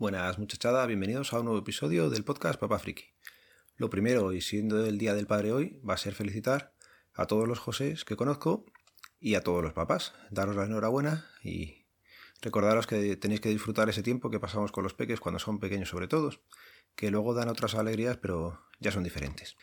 Buenas 0.00 0.38
muchachada, 0.38 0.86
bienvenidos 0.86 1.34
a 1.34 1.40
un 1.40 1.44
nuevo 1.44 1.60
episodio 1.60 2.08
del 2.08 2.24
podcast 2.24 2.58
Papá 2.58 2.78
Friki. 2.78 3.04
Lo 3.76 3.90
primero, 3.90 4.32
y 4.32 4.40
siendo 4.40 4.82
el 4.86 4.96
Día 4.96 5.12
del 5.12 5.26
Padre 5.26 5.52
hoy, 5.52 5.78
va 5.86 5.92
a 5.92 5.98
ser 5.98 6.14
felicitar 6.14 6.72
a 7.12 7.26
todos 7.26 7.46
los 7.46 7.58
Josés 7.58 8.06
que 8.06 8.16
conozco 8.16 8.64
y 9.20 9.34
a 9.34 9.42
todos 9.42 9.62
los 9.62 9.74
papás. 9.74 10.14
Daros 10.30 10.56
la 10.56 10.64
enhorabuena 10.64 11.26
y 11.44 11.84
recordaros 12.40 12.86
que 12.86 13.14
tenéis 13.16 13.42
que 13.42 13.50
disfrutar 13.50 13.90
ese 13.90 14.02
tiempo 14.02 14.30
que 14.30 14.40
pasamos 14.40 14.72
con 14.72 14.84
los 14.84 14.94
peques 14.94 15.20
cuando 15.20 15.38
son 15.38 15.58
pequeños 15.58 15.90
sobre 15.90 16.08
todo, 16.08 16.30
que 16.94 17.10
luego 17.10 17.34
dan 17.34 17.50
otras 17.50 17.74
alegrías 17.74 18.16
pero 18.16 18.58
ya 18.78 18.92
son 18.92 19.04
diferentes. 19.04 19.58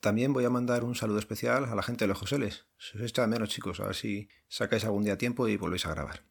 También 0.00 0.34
voy 0.34 0.44
a 0.44 0.50
mandar 0.50 0.84
un 0.84 0.96
saludo 0.96 1.18
especial 1.18 1.64
a 1.64 1.74
la 1.74 1.82
gente 1.82 2.04
de 2.04 2.08
los 2.08 2.18
Joseles. 2.18 2.66
Se 2.76 2.98
os 2.98 3.04
echa 3.04 3.26
menos 3.26 3.48
chicos, 3.48 3.80
a 3.80 3.86
ver 3.86 3.94
si 3.94 4.28
sacáis 4.48 4.84
algún 4.84 5.04
día 5.04 5.16
tiempo 5.16 5.48
y 5.48 5.56
volvéis 5.56 5.86
a 5.86 5.92
grabar. 5.92 6.26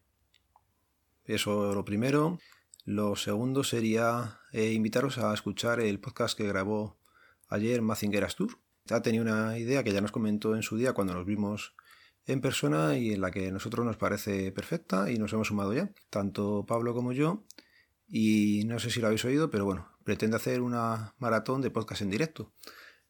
Eso 1.26 1.74
lo 1.74 1.84
primero. 1.84 2.38
Lo 2.84 3.16
segundo 3.16 3.64
sería 3.64 4.40
eh, 4.52 4.72
invitaros 4.72 5.20
a 5.20 5.32
escuchar 5.36 5.80
el 5.80 6.00
podcast 6.00 6.36
que 6.36 6.48
grabó 6.48 6.98
ayer 7.48 7.84
Mazinger 7.84 8.24
Astur. 8.24 8.58
Ya 8.86 9.04
tenía 9.04 9.22
una 9.22 9.60
idea 9.60 9.84
que 9.84 9.94
ya 9.94 10.02
nos 10.02 10.12
comentó 10.12 10.56
en 10.56 10.64
su 10.64 10.78
día 10.78 10.94
cuando 10.94 11.14
nos 11.14 11.28
vimos 11.28 11.76
en 12.26 12.42
persona 12.42 12.98
y 12.98 13.14
en 13.14 13.22
la 13.22 13.30
que 13.30 13.50
a 13.50 13.52
nosotros 13.52 13.86
nos 13.86 13.98
parece 13.98 14.52
perfecta 14.52 15.12
y 15.12 15.20
nos 15.20 15.32
hemos 15.32 15.50
sumado 15.50 15.74
ya, 15.76 15.92
tanto 16.10 16.66
Pablo 16.66 16.96
como 16.96 17.12
yo. 17.12 17.44
Y 18.08 18.64
no 18.66 18.80
sé 18.80 18.90
si 18.90 19.00
lo 19.00 19.08
habéis 19.08 19.26
oído, 19.26 19.52
pero 19.52 19.64
bueno, 19.64 19.88
pretende 20.04 20.38
hacer 20.38 20.62
una 20.62 21.14
maratón 21.20 21.62
de 21.62 21.70
podcast 21.70 22.02
en 22.02 22.10
directo. 22.10 22.52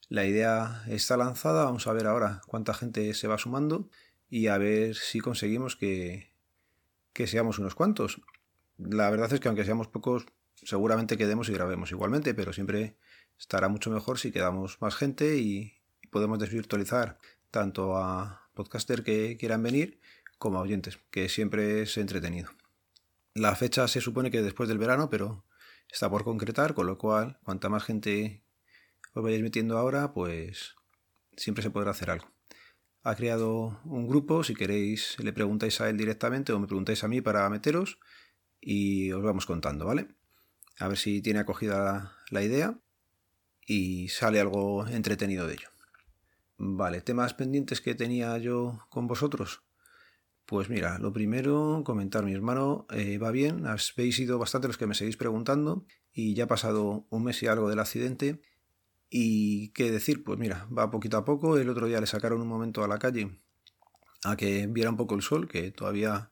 La 0.09 0.25
idea 0.25 0.83
está 0.89 1.15
lanzada, 1.15 1.63
vamos 1.63 1.87
a 1.87 1.93
ver 1.93 2.07
ahora 2.07 2.41
cuánta 2.45 2.73
gente 2.73 3.13
se 3.13 3.29
va 3.29 3.37
sumando 3.37 3.89
y 4.29 4.47
a 4.47 4.57
ver 4.57 4.95
si 4.97 5.21
conseguimos 5.21 5.77
que, 5.77 6.33
que 7.13 7.25
seamos 7.25 7.57
unos 7.57 7.73
cuantos 7.73 8.21
la 8.89 9.09
verdad 9.09 9.31
es 9.33 9.39
que 9.39 9.47
aunque 9.47 9.65
seamos 9.65 9.87
pocos, 9.87 10.25
seguramente 10.55 11.17
quedemos 11.17 11.49
y 11.49 11.53
grabemos 11.53 11.91
igualmente, 11.91 12.33
pero 12.33 12.53
siempre 12.53 12.97
estará 13.37 13.67
mucho 13.69 13.89
mejor 13.89 14.19
si 14.19 14.31
quedamos 14.31 14.81
más 14.81 14.95
gente 14.95 15.37
y, 15.37 15.77
podemos 16.11 16.39
desvirtualizar 16.39 17.19
tanto 17.51 17.95
a 17.95 18.49
podcaster 18.53 19.01
que 19.01 19.37
quieran 19.37 19.63
venir 19.63 20.01
como 20.37 20.57
a 20.57 20.61
oyentes, 20.61 20.99
que 21.09 21.29
siempre 21.29 21.83
es 21.83 21.97
entretenido. 21.97 22.49
La 23.33 23.55
fecha 23.55 23.87
se 23.87 24.01
supone 24.01 24.29
que 24.29 24.41
después 24.41 24.67
del 24.67 24.77
verano, 24.77 25.09
pero 25.09 25.45
está 25.89 26.09
por 26.09 26.25
concretar, 26.25 26.73
con 26.73 26.85
lo 26.85 26.97
cual, 26.97 27.39
cuanta 27.43 27.69
más 27.69 27.85
gente 27.85 28.43
os 29.13 29.23
vayáis 29.23 29.41
metiendo 29.41 29.77
ahora, 29.77 30.13
pues 30.13 30.75
siempre 31.37 31.63
se 31.63 31.69
podrá 31.69 31.91
hacer 31.91 32.09
algo. 32.09 32.29
Ha 33.03 33.15
creado 33.15 33.79
un 33.85 34.05
grupo, 34.05 34.43
si 34.43 34.53
queréis 34.53 35.17
le 35.19 35.31
preguntáis 35.31 35.79
a 35.79 35.89
él 35.89 35.95
directamente 35.95 36.51
o 36.51 36.59
me 36.59 36.67
preguntáis 36.67 37.05
a 37.05 37.07
mí 37.07 37.21
para 37.21 37.49
meteros 37.49 37.99
y 38.61 39.11
os 39.11 39.23
vamos 39.23 39.45
contando, 39.45 39.85
¿vale? 39.85 40.07
A 40.79 40.87
ver 40.87 40.97
si 40.97 41.21
tiene 41.21 41.39
acogida 41.39 42.15
la 42.29 42.43
idea 42.43 42.79
y 43.65 44.07
sale 44.09 44.39
algo 44.39 44.87
entretenido 44.87 45.47
de 45.47 45.53
ello. 45.53 45.69
Vale, 46.57 47.01
temas 47.01 47.33
pendientes 47.33 47.81
que 47.81 47.95
tenía 47.95 48.37
yo 48.37 48.85
con 48.89 49.07
vosotros. 49.07 49.63
Pues 50.45 50.69
mira, 50.69 50.99
lo 50.99 51.11
primero, 51.13 51.81
comentar, 51.85 52.23
mi 52.23 52.33
hermano 52.33 52.85
eh, 52.91 53.17
va 53.17 53.31
bien, 53.31 53.65
habéis 53.65 54.15
sido 54.15 54.37
bastante 54.37 54.67
los 54.67 54.77
que 54.77 54.87
me 54.87 54.95
seguís 54.95 55.17
preguntando 55.17 55.85
y 56.13 56.35
ya 56.35 56.43
ha 56.43 56.47
pasado 56.47 57.07
un 57.09 57.23
mes 57.23 57.41
y 57.41 57.47
algo 57.47 57.69
del 57.69 57.79
accidente. 57.79 58.41
Y 59.09 59.69
qué 59.69 59.91
decir, 59.91 60.23
pues 60.23 60.39
mira, 60.39 60.67
va 60.75 60.91
poquito 60.91 61.17
a 61.17 61.25
poco, 61.25 61.57
el 61.57 61.69
otro 61.69 61.87
día 61.87 61.99
le 61.99 62.07
sacaron 62.07 62.41
un 62.41 62.47
momento 62.47 62.83
a 62.83 62.87
la 62.87 62.99
calle 62.99 63.41
a 64.23 64.35
que 64.35 64.67
viera 64.67 64.89
un 64.89 64.97
poco 64.97 65.15
el 65.15 65.21
sol, 65.21 65.47
que 65.47 65.71
todavía 65.71 66.31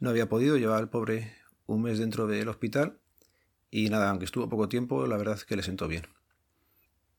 no 0.00 0.10
había 0.10 0.28
podido, 0.28 0.56
llevar 0.56 0.78
al 0.78 0.90
pobre 0.90 1.34
un 1.66 1.82
mes 1.82 1.98
dentro 1.98 2.26
del 2.26 2.48
hospital 2.48 2.98
y 3.70 3.90
nada, 3.90 4.10
aunque 4.10 4.24
estuvo 4.24 4.48
poco 4.48 4.68
tiempo, 4.68 5.06
la 5.06 5.16
verdad 5.16 5.34
es 5.34 5.44
que 5.44 5.56
le 5.56 5.62
sentó 5.62 5.88
bien. 5.88 6.06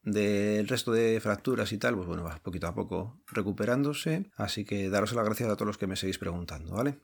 Del 0.03 0.67
resto 0.67 0.91
de 0.91 1.19
fracturas 1.19 1.71
y 1.71 1.77
tal, 1.77 1.95
pues 1.95 2.07
bueno, 2.07 2.23
va 2.23 2.37
poquito 2.37 2.67
a 2.67 2.75
poco 2.75 3.19
recuperándose, 3.27 4.31
así 4.37 4.63
que 4.63 4.89
daros 4.89 5.13
las 5.13 5.25
gracias 5.25 5.49
a 5.49 5.55
todos 5.55 5.67
los 5.67 5.77
que 5.77 5.87
me 5.87 5.95
seguís 5.95 6.17
preguntando, 6.17 6.75
¿vale? 6.75 6.99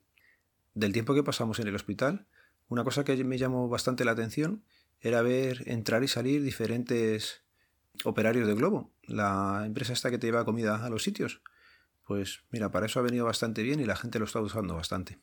Del 0.74 0.94
tiempo 0.94 1.13
que 1.13 1.24
pasamos 1.24 1.59
en 1.59 1.68
el 1.68 1.75
hospital, 1.75 2.28
una 2.69 2.84
cosa 2.84 3.03
que 3.03 3.22
me 3.24 3.38
llamó 3.38 3.68
bastante 3.68 4.06
la 4.06 4.12
atención 4.12 4.63
era 5.02 5.22
ver 5.22 5.63
entrar 5.66 6.03
y 6.03 6.08
salir 6.08 6.44
diferentes 6.44 7.41
operarios 8.06 8.47
de 8.47 8.53
Globo, 8.53 8.94
la 9.03 9.63
empresa 9.66 9.94
esta 9.94 10.12
que 10.12 10.18
te 10.18 10.28
lleva 10.28 10.46
comida 10.46 10.85
a 10.85 10.90
los 10.90 11.03
sitios. 11.03 11.41
Pues 12.06 12.44
mira, 12.52 12.72
para 12.72 12.85
eso 12.85 13.00
ha 13.00 13.03
venido 13.03 13.25
bastante 13.25 13.63
bien 13.63 13.79
y 13.79 13.85
la 13.85 13.96
gente 13.96 14.19
lo 14.19 14.25
está 14.25 14.40
usando 14.40 14.75
bastante 14.75 15.19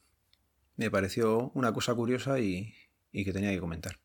me 0.78 0.92
pareció 0.92 1.50
una 1.54 1.72
cosa 1.72 1.92
curiosa 1.94 2.38
y, 2.38 2.72
que 3.12 3.32
tenía 3.32 3.50
que 3.50 3.58
comentar. 3.58 3.98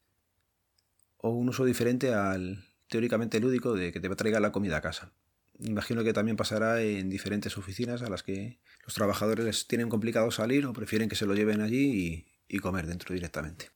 O 1.17 1.29
un 1.29 1.47
uso 1.47 1.65
diferente 1.65 2.13
al 2.13 2.65
teóricamente 2.89 3.39
lúdico 3.39 3.75
de 3.75 3.93
que 3.93 3.99
te 3.99 4.09
traiga 4.09 4.39
la 4.39 4.51
comida 4.51 4.77
a 4.77 4.81
casa. 4.81 5.13
Imagino 5.59 6.03
que 6.03 6.13
también 6.13 6.35
pasará 6.35 6.81
en 6.81 7.11
diferentes 7.11 7.59
oficinas 7.59 8.01
a 8.01 8.09
las 8.09 8.23
que 8.23 8.59
los 8.83 8.95
trabajadores 8.95 9.67
tienen 9.67 9.87
complicado 9.87 10.31
salir 10.31 10.65
o 10.65 10.73
prefieren 10.73 11.09
que 11.09 11.15
se 11.15 11.27
lo 11.27 11.35
lleven 11.35 11.61
allí 11.61 12.25
y, 12.47 12.55
y 12.55 12.59
comer 12.59 12.87
dentro 12.87 13.13
directamente. 13.13 13.69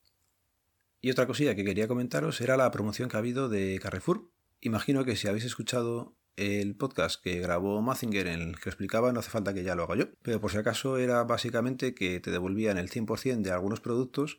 Y 1.00 1.12
otra 1.12 1.28
cosilla 1.28 1.54
que 1.54 1.64
quería 1.64 1.88
comentaros 1.88 2.42
era 2.42 2.58
la 2.58 2.72
promoción 2.72 3.10
que 3.10 3.16
ha 3.16 3.20
habido 3.20 3.48
de 3.48 3.80
Carrefour. 3.80 4.32
Imagino 4.60 5.06
que 5.06 5.16
si 5.16 5.28
habéis 5.28 5.46
escuchado 5.46 6.16
el 6.38 6.76
podcast 6.76 7.22
que 7.22 7.40
grabó 7.40 7.82
Mazinger 7.82 8.28
en 8.28 8.42
el 8.42 8.60
que 8.60 8.70
explicaba, 8.70 9.12
no 9.12 9.20
hace 9.20 9.32
falta 9.32 9.54
que 9.54 9.64
ya 9.64 9.76
lo 9.76 9.84
haga 9.84 9.96
yo, 9.96 10.06
pero 10.22 10.40
por 10.40 10.52
si 10.52 10.58
acaso 10.58 10.98
era 10.98 11.24
básicamente 11.24 11.94
que 11.94 12.20
te 12.20 12.32
devolvían 12.32 12.78
el 12.78 12.90
100% 12.90 13.42
de 13.42 13.52
algunos 13.52 13.82
productos 13.82 14.38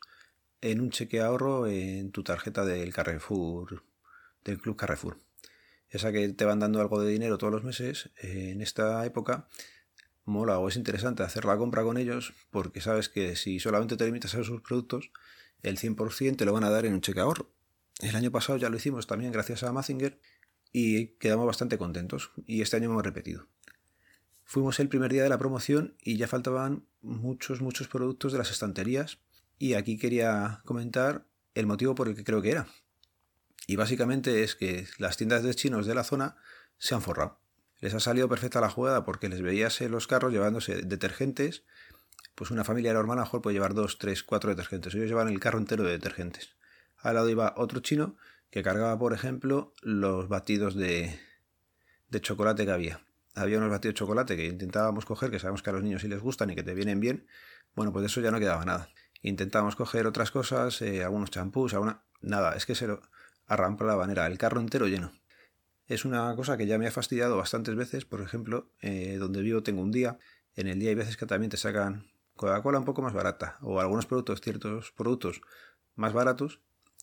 en 0.61 0.81
un 0.81 0.91
cheque 0.91 1.21
ahorro 1.21 1.67
en 1.67 2.13
tu 2.13 2.23
tarjeta 2.23 2.65
del 2.65 2.95
Carrefour, 2.95 3.85
del 4.45 4.59
Club 4.59 4.77
Carrefour. 4.77 5.19
Esa 5.91 6.13
que 6.13 6.29
te 6.29 6.45
van 6.45 6.61
dando 6.61 6.81
algo 6.81 7.03
de 7.03 7.11
dinero 7.11 7.37
todos 7.37 7.53
los 7.53 7.65
meses, 7.65 8.11
en 8.17 8.63
esta 8.63 9.05
época 9.05 9.49
mola 10.25 10.59
o 10.59 10.69
es 10.69 10.77
interesante 10.77 11.23
hacer 11.23 11.47
la 11.47 11.57
compra 11.57 11.83
con 11.83 11.97
ellos 11.97 12.35
porque 12.51 12.81
sabes 12.81 13.09
que 13.09 13.35
si 13.35 13.59
solamente 13.59 13.97
te 13.97 14.05
limitas 14.05 14.35
a 14.35 14.45
sus 14.45 14.61
productos, 14.61 15.11
el 15.63 15.79
100% 15.79 16.37
te 16.37 16.45
lo 16.45 16.53
van 16.53 16.65
a 16.65 16.71
dar 16.71 16.87
en 16.87 16.93
un 16.93 17.01
cheque 17.01 17.21
ahorro. 17.21 17.51
El 18.01 18.15
año 18.15 18.31
pasado 18.31 18.59
ya 18.59 18.69
lo 18.69 18.77
hicimos 18.77 19.09
también 19.09 19.33
gracias 19.33 19.65
a 19.65 19.73
Mazinger 19.73 20.21
y 20.73 21.09
quedamos 21.19 21.47
bastante 21.47 21.79
contentos 21.79 22.31
y 22.47 22.63
este 22.63 22.77
año 22.77 22.91
hemos 22.91 23.03
repetido. 23.03 23.47
Fuimos 24.45 24.81
el 24.81 24.89
primer 24.89 25.13
día 25.13 25.23
de 25.23 25.29
la 25.29 25.39
promoción 25.39 25.95
y 26.03 26.17
ya 26.17 26.27
faltaban 26.27 26.87
muchos, 27.03 27.61
muchos 27.61 27.89
productos 27.89 28.33
de 28.33 28.39
las 28.39 28.51
estanterías 28.51 29.19
y 29.59 29.75
aquí 29.75 29.99
quería 29.99 30.63
comentar 30.65 31.27
el 31.55 31.67
motivo 31.67 31.95
por 31.95 32.09
el 32.09 32.15
que 32.15 32.25
creo 32.25 32.41
que 32.41 32.53
era. 32.53 32.69
Y 33.67 33.77
básicamente 33.77 34.43
es 34.43 34.55
que 34.55 34.87
las 34.99 35.17
tiendas 35.17 35.43
de 35.43 35.55
chinos 35.55 35.87
de 35.87 35.95
la 35.95 36.05
zona 36.05 36.37
se 36.79 36.95
han 36.95 37.03
forrado. 37.03 37.39
Les 37.81 37.95
ha 37.95 38.01
salido 38.01 38.29
perfecta 38.29 38.61
la 38.61 38.71
jugada 38.71 39.05
porque 39.05 39.29
les 39.29 39.43
veías 39.43 39.81
en 39.81 39.91
los 39.91 40.07
carros 40.07 40.33
llevándose 40.33 40.83
detergentes. 40.83 41.65
Pues 42.35 42.51
una 42.51 42.65
familia 42.65 42.93
normal 42.93 43.19
a 43.19 43.21
lo 43.21 43.27
mejor 43.27 43.43
puede 43.43 43.55
llevar 43.55 43.75
dos, 43.75 43.99
tres, 43.99 44.23
cuatro 44.23 44.51
detergentes. 44.51 44.95
Ellos 44.95 45.09
llevan 45.09 45.29
el 45.29 45.41
carro 45.41 45.59
entero 45.59 45.85
de 45.85 45.91
detergentes. 45.91 46.51
Al 46.97 47.17
lado 47.17 47.29
iba 47.29 47.55
otro 47.57 47.81
chino 47.81 48.17
que 48.51 48.63
cargaba, 48.63 48.99
por 48.99 49.13
ejemplo, 49.13 49.75
los 49.83 50.29
batidos 50.29 50.75
de, 50.75 51.19
de 52.09 52.21
chocolate 52.21 52.65
que 52.65 52.73
había. 52.73 53.01
Había 53.35 53.59
unos 53.59 53.71
batidos 53.71 53.95
de 53.95 53.99
chocolate 53.99 54.37
que 54.37 54.47
intentábamos 54.47 55.05
coger, 55.05 55.31
que 55.31 55.39
sabemos 55.39 55.63
que 55.63 55.71
a 55.71 55.73
los 55.73 55.83
niños 55.83 56.03
sí 56.03 56.09
les 56.09 56.21
gustan 56.21 56.51
y 56.51 56.55
que 56.55 56.63
te 56.63 56.75
vienen 56.75 57.01
bien. 57.01 57.27
Bueno, 57.75 57.93
pues 57.93 58.03
de 58.03 58.07
eso 58.07 58.21
ya 58.21 58.31
no 58.31 58.41
quedaba 58.41 58.65
nada. 58.65 58.89
Intentábamos 59.23 59.77
coger 59.77 60.07
otras 60.07 60.31
cosas, 60.31 60.81
eh, 60.83 61.05
algunos 61.05 61.31
champús, 61.31 61.75
alguna... 61.75 62.03
Nada, 62.21 62.57
es 62.57 62.67
que 62.67 62.75
se 62.75 62.87
lo 62.87 63.03
arramplaban, 63.47 64.11
era 64.11 64.27
el 64.27 64.39
carro 64.39 64.61
entero 64.61 64.87
lleno. 64.87 65.13
Es 65.87 66.05
una 66.05 66.35
cosa 66.37 66.57
que 66.57 66.67
ya 66.67 66.79
me 66.79 66.87
ha 66.87 66.91
fastidiado 66.91 67.37
bastantes 67.37 67.75
veces, 67.75 68.05
por 68.05 68.21
ejemplo, 68.21 68.71
eh, 68.81 69.17
donde 69.19 69.41
vivo 69.41 69.63
tengo 69.63 69.81
un 69.81 69.91
día, 69.91 70.19
en 70.55 70.67
el 70.67 70.79
día 70.79 70.91
hay 70.91 70.95
veces 70.95 71.17
que 71.17 71.27
también 71.27 71.51
te 71.51 71.57
sacan 71.57 72.11
Coca-Cola 72.35 72.79
un 72.79 72.85
poco 72.85 73.03
más 73.03 73.15
barata, 73.15 73.57
o 73.63 73.81
algunos 73.81 74.07
productos, 74.07 74.41
ciertos 74.41 74.93
productos 74.93 75.41
más 75.95 76.13
baratos, 76.13 76.61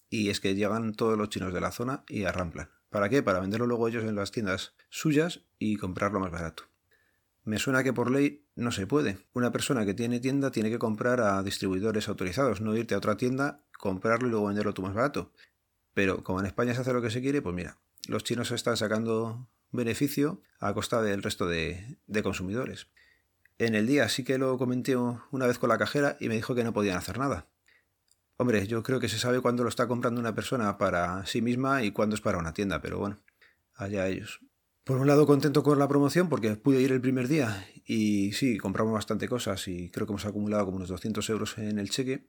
y 0.10 0.30
es 0.30 0.40
que 0.40 0.56
llegan 0.56 0.94
todos 0.94 1.18
los 1.18 1.30
chinos 1.30 1.54
de 1.54 1.62
la 1.62 1.72
zona 1.72 2.04
y 2.08 2.24
arramplan. 2.24 2.70
¿Para 2.90 3.10
qué? 3.10 3.24
Para 3.24 3.40
venderlo 3.40 3.68
luego 3.68 3.88
ellos 3.88 4.04
en 4.04 4.16
las 4.16 4.32
tiendas 4.32 4.74
suyas 4.90 5.42
y 5.60 5.78
comprarlo 5.78 6.20
más 6.20 6.32
barato. 6.32 6.64
Me 7.44 7.60
suena 7.60 7.84
que 7.84 7.94
por 7.94 8.10
ley 8.10 8.46
no 8.56 8.72
se 8.72 8.88
puede. 8.88 9.20
Una 9.34 9.52
persona 9.52 9.86
que 9.86 9.94
tiene 9.94 10.20
tienda 10.20 10.52
tiene 10.52 10.70
que 10.70 10.80
comprar 10.80 11.22
a 11.22 11.44
distribuidores 11.44 12.08
autorizados, 12.10 12.62
no 12.62 12.76
irte 12.76 12.96
a 12.96 12.98
otra 12.98 13.18
tienda, 13.18 13.64
comprarlo 13.78 14.28
y 14.28 14.32
luego 14.32 14.48
venderlo 14.48 14.74
tú 14.74 14.82
más 14.82 14.96
barato. 14.96 15.32
Pero 15.94 16.24
como 16.24 16.40
en 16.40 16.48
España 16.48 16.74
se 16.74 16.82
hace 16.82 16.94
lo 16.94 17.02
que 17.02 17.12
se 17.12 17.22
quiere, 17.22 17.42
pues 17.42 17.56
mira, 17.56 17.78
los 18.08 18.24
chinos 18.24 18.52
están 18.52 18.78
sacando 18.78 19.48
beneficio 19.72 20.42
a 20.60 20.74
costa 20.74 21.02
del 21.02 21.22
resto 21.22 21.48
de, 21.48 21.98
consumidores. 22.24 22.88
En 23.58 23.76
el 23.76 23.88
día 23.88 24.10
sí 24.10 24.24
que 24.24 24.38
lo 24.38 24.58
comenté 24.58 24.96
una 24.96 25.48
vez 25.48 25.60
con 25.60 25.70
la 25.70 25.78
cajera 25.78 26.18
y 26.20 26.28
me 26.28 26.36
dijo 26.36 26.56
que 26.56 26.64
no 26.64 26.74
podían 26.74 26.98
hacer 26.98 27.18
nada. 27.18 27.48
Hombre, 28.38 28.68
yo 28.68 28.84
creo 28.84 29.00
que 29.00 29.08
se 29.08 29.18
sabe 29.18 29.40
cuándo 29.40 29.64
lo 29.64 29.70
está 29.70 29.88
comprando 29.88 30.20
una 30.20 30.36
persona 30.36 30.78
para 30.78 31.26
sí 31.26 31.42
misma 31.42 31.84
y 31.84 31.92
cuándo 31.92 32.16
es 32.16 32.22
para 32.22 32.38
una 32.38 32.54
tienda, 32.54 32.82
pero 32.82 33.00
bueno, 33.00 33.22
allá 33.76 34.08
ellos. 34.08 34.42
Por 34.84 34.98
un 34.98 35.08
lado 35.08 35.26
contento 35.26 35.64
con 35.64 35.80
la 35.80 35.88
promoción 35.88 36.30
porque 36.30 36.56
pude 36.58 36.82
ir 36.82 36.92
el 36.92 37.02
primer 37.02 37.28
día 37.28 37.66
y 37.86 38.34
sí, 38.34 38.58
compramos 38.58 38.94
bastante 38.94 39.28
cosas 39.30 39.68
y 39.68 39.90
creo 39.90 40.06
que 40.06 40.12
hemos 40.12 40.26
acumulado 40.26 40.66
como 40.66 40.78
unos 40.78 40.90
200 40.90 41.30
euros 41.30 41.58
en 41.58 41.80
el 41.80 41.90
cheque. 41.90 42.28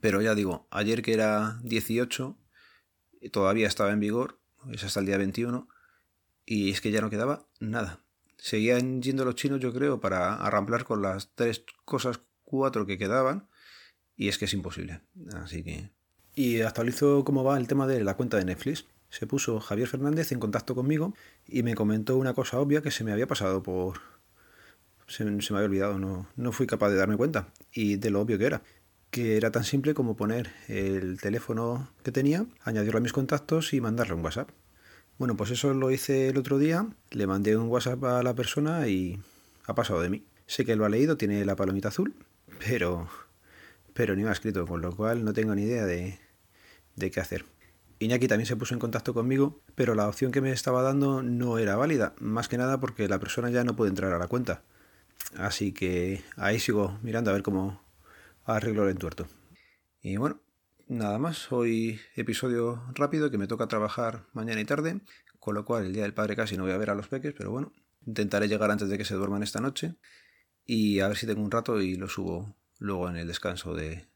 Pero 0.00 0.20
ya 0.20 0.34
digo, 0.34 0.68
ayer 0.70 1.02
que 1.02 1.14
era 1.14 1.58
18, 1.64 2.36
todavía 3.32 3.66
estaba 3.66 3.90
en 3.90 4.00
vigor, 4.00 4.38
es 4.70 4.84
hasta 4.84 5.00
el 5.00 5.06
día 5.06 5.18
21, 5.18 5.66
y 6.46 6.70
es 6.70 6.80
que 6.80 6.90
ya 6.90 7.00
no 7.00 7.10
quedaba 7.10 7.48
nada. 7.58 8.04
Seguían 8.36 9.02
yendo 9.02 9.24
los 9.24 9.34
chinos, 9.34 9.60
yo 9.60 9.72
creo, 9.72 9.98
para 9.98 10.34
arramplar 10.34 10.84
con 10.84 11.02
las 11.02 11.34
tres 11.34 11.64
cosas, 11.84 12.20
cuatro 12.44 12.86
que 12.86 12.96
quedaban, 12.96 13.48
y 14.18 14.28
es 14.28 14.36
que 14.36 14.44
es 14.44 14.52
imposible. 14.52 15.00
Así 15.34 15.62
que... 15.62 15.88
Y 16.34 16.60
actualizo 16.60 17.24
cómo 17.24 17.42
va 17.42 17.56
el 17.56 17.66
tema 17.66 17.86
de 17.86 18.04
la 18.04 18.14
cuenta 18.14 18.36
de 18.36 18.44
Netflix. 18.44 18.84
Se 19.08 19.26
puso 19.26 19.58
Javier 19.60 19.88
Fernández 19.88 20.32
en 20.32 20.40
contacto 20.40 20.74
conmigo 20.74 21.14
y 21.46 21.62
me 21.62 21.74
comentó 21.74 22.16
una 22.18 22.34
cosa 22.34 22.60
obvia 22.60 22.82
que 22.82 22.90
se 22.90 23.04
me 23.04 23.12
había 23.12 23.26
pasado 23.26 23.62
por... 23.62 24.00
Se, 25.06 25.24
me 25.24 25.40
había 25.40 25.64
olvidado, 25.64 25.98
no, 25.98 26.28
no 26.36 26.52
fui 26.52 26.66
capaz 26.66 26.90
de 26.90 26.96
darme 26.96 27.16
cuenta. 27.16 27.48
Y 27.72 27.96
de 27.96 28.10
lo 28.10 28.20
obvio 28.20 28.36
que 28.36 28.44
era 28.44 28.62
que 29.10 29.36
era 29.36 29.50
tan 29.50 29.64
simple 29.64 29.94
como 29.94 30.16
poner 30.16 30.50
el 30.68 31.20
teléfono 31.20 31.88
que 32.02 32.12
tenía, 32.12 32.44
añadirlo 32.62 32.98
a 32.98 33.00
mis 33.00 33.12
contactos 33.12 33.72
y 33.72 33.80
mandarle 33.80 34.14
un 34.14 34.24
WhatsApp. 34.24 34.50
Bueno, 35.18 35.36
pues 35.36 35.50
eso 35.50 35.72
lo 35.74 35.90
hice 35.90 36.28
el 36.28 36.38
otro 36.38 36.58
día, 36.58 36.86
le 37.10 37.26
mandé 37.26 37.56
un 37.56 37.68
WhatsApp 37.68 38.04
a 38.04 38.22
la 38.22 38.34
persona 38.34 38.86
y 38.86 39.18
ha 39.66 39.74
pasado 39.74 40.00
de 40.00 40.10
mí. 40.10 40.24
Sé 40.46 40.64
que 40.64 40.76
lo 40.76 40.84
ha 40.84 40.88
leído, 40.88 41.16
tiene 41.16 41.44
la 41.44 41.56
palomita 41.56 41.88
azul, 41.88 42.14
pero 42.66 43.08
pero 43.98 44.14
ni 44.14 44.22
me 44.22 44.28
ha 44.28 44.32
escrito, 44.32 44.64
con 44.64 44.80
lo 44.80 44.94
cual 44.94 45.24
no 45.24 45.32
tengo 45.32 45.56
ni 45.56 45.62
idea 45.62 45.84
de, 45.84 46.20
de 46.94 47.10
qué 47.10 47.18
hacer. 47.18 47.44
Iñaki 47.98 48.28
también 48.28 48.46
se 48.46 48.54
puso 48.54 48.72
en 48.72 48.78
contacto 48.78 49.12
conmigo, 49.12 49.60
pero 49.74 49.96
la 49.96 50.06
opción 50.06 50.30
que 50.30 50.40
me 50.40 50.52
estaba 50.52 50.82
dando 50.82 51.20
no 51.24 51.58
era 51.58 51.74
válida, 51.74 52.14
más 52.20 52.46
que 52.46 52.58
nada 52.58 52.78
porque 52.78 53.08
la 53.08 53.18
persona 53.18 53.50
ya 53.50 53.64
no 53.64 53.74
puede 53.74 53.88
entrar 53.88 54.12
a 54.12 54.18
la 54.20 54.28
cuenta. 54.28 54.62
Así 55.36 55.72
que 55.72 56.22
ahí 56.36 56.60
sigo 56.60 56.96
mirando 57.02 57.32
a 57.32 57.34
ver 57.34 57.42
cómo, 57.42 57.82
arreglo 58.44 58.84
el 58.84 58.90
entuerto. 58.90 59.26
Y 60.00 60.16
bueno, 60.16 60.40
nada 60.86 61.18
más. 61.18 61.50
Hoy 61.50 61.98
episodio 62.14 62.80
rápido 62.94 63.32
que 63.32 63.38
me 63.38 63.48
toca 63.48 63.66
trabajar 63.66 64.26
mañana 64.32 64.60
y 64.60 64.64
tarde, 64.64 65.00
con 65.40 65.56
lo 65.56 65.64
cual 65.64 65.86
el 65.86 65.92
día 65.92 66.04
del 66.04 66.14
padre 66.14 66.36
casi 66.36 66.56
no 66.56 66.62
voy 66.62 66.72
a 66.72 66.78
ver 66.78 66.90
a 66.90 66.94
los 66.94 67.08
peques, 67.08 67.34
pero 67.36 67.50
bueno, 67.50 67.72
intentaré 68.06 68.46
llegar 68.46 68.70
antes 68.70 68.88
de 68.88 68.96
que 68.96 69.04
se 69.04 69.16
duerman 69.16 69.42
esta 69.42 69.60
noche 69.60 69.96
y 70.64 71.00
a 71.00 71.08
ver 71.08 71.16
si 71.16 71.26
tengo 71.26 71.42
un 71.42 71.50
rato 71.50 71.80
y 71.80 71.96
lo 71.96 72.08
subo 72.08 72.57
luego 72.78 73.08
en 73.08 73.16
el 73.16 73.26
descanso 73.28 73.74
de, 73.74 74.08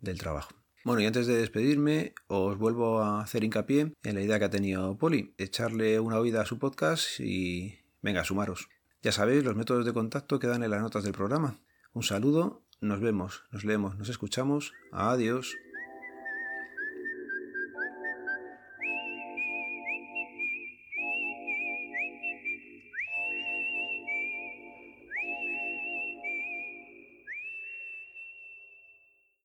del 0.00 0.18
trabajo. 0.18 0.54
Bueno, 0.84 1.02
y 1.02 1.06
antes 1.06 1.26
de 1.26 1.36
despedirme, 1.36 2.14
os 2.26 2.56
vuelvo 2.56 3.00
a 3.00 3.20
hacer 3.20 3.44
hincapié 3.44 3.92
en 4.02 4.14
la 4.14 4.22
idea 4.22 4.38
que 4.38 4.46
ha 4.46 4.50
tenido 4.50 4.96
Poli, 4.96 5.34
echarle 5.36 6.00
una 6.00 6.18
oída 6.18 6.40
a 6.40 6.46
su 6.46 6.58
podcast 6.58 7.20
y 7.20 7.78
venga, 8.00 8.24
sumaros. 8.24 8.68
Ya 9.02 9.12
sabéis, 9.12 9.44
los 9.44 9.56
métodos 9.56 9.84
de 9.84 9.92
contacto 9.92 10.38
quedan 10.38 10.62
en 10.62 10.70
las 10.70 10.80
notas 10.80 11.04
del 11.04 11.12
programa. 11.12 11.58
Un 11.92 12.02
saludo 12.02 12.62
nos 12.80 13.00
vemos, 13.00 13.44
nos 13.50 13.64
leemos, 13.64 13.98
nos 13.98 14.08
escuchamos. 14.08 14.72
Adiós. 14.90 15.54